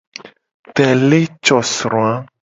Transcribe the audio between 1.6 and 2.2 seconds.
sro a.